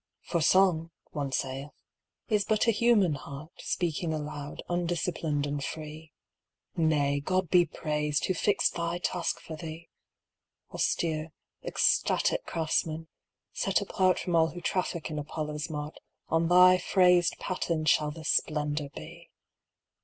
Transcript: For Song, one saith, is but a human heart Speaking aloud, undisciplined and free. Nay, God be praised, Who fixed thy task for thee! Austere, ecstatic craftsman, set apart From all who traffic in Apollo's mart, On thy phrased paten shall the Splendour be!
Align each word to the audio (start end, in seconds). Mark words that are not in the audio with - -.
For 0.23 0.41
Song, 0.41 0.89
one 1.11 1.31
saith, 1.31 1.69
is 2.27 2.43
but 2.43 2.65
a 2.65 2.71
human 2.71 3.13
heart 3.13 3.51
Speaking 3.57 4.15
aloud, 4.15 4.63
undisciplined 4.67 5.45
and 5.45 5.63
free. 5.63 6.11
Nay, 6.75 7.19
God 7.19 7.49
be 7.49 7.67
praised, 7.67 8.25
Who 8.25 8.33
fixed 8.33 8.73
thy 8.73 8.97
task 8.97 9.39
for 9.39 9.55
thee! 9.55 9.89
Austere, 10.73 11.31
ecstatic 11.63 12.47
craftsman, 12.47 13.09
set 13.53 13.79
apart 13.79 14.17
From 14.17 14.35
all 14.35 14.47
who 14.47 14.59
traffic 14.59 15.11
in 15.11 15.19
Apollo's 15.19 15.69
mart, 15.69 15.99
On 16.29 16.47
thy 16.47 16.79
phrased 16.79 17.37
paten 17.39 17.85
shall 17.87 18.09
the 18.09 18.23
Splendour 18.25 18.89
be! 18.95 19.29